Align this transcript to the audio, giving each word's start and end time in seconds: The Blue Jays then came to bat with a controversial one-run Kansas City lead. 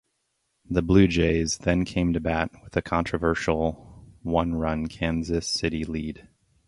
The 0.67 0.81
Blue 0.81 1.07
Jays 1.07 1.59
then 1.59 1.85
came 1.85 2.11
to 2.13 2.19
bat 2.19 2.49
with 2.63 2.75
a 2.75 2.81
controversial 2.81 4.09
one-run 4.23 4.87
Kansas 4.87 5.47
City 5.47 5.85
lead. 5.85 6.27